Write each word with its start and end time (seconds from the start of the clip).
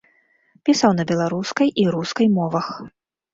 Пісаў 0.69 0.95
на 0.99 1.05
беларускай 1.11 1.67
і 1.83 1.85
рускай 1.97 2.27
мовах. 2.39 2.73